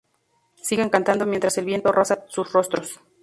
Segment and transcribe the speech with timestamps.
[0.63, 2.99] Siguen cantando mientras el viento roza sus rostros.